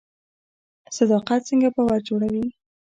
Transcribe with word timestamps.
صداقت 0.97 1.41
څنګه 1.49 1.69
باور 1.75 1.99
جوړوي؟ 2.09 2.45